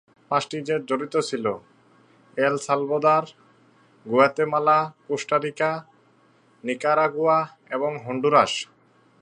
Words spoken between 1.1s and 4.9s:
ছিল: El Salvador, Guatemala,